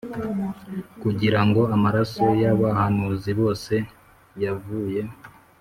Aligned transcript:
kugira 1.01 1.39
ngo 1.47 1.61
amaraso 1.75 2.23
y 2.41 2.45
abahanuzi 2.53 3.31
bose 3.39 3.73
yavuye 4.43 5.01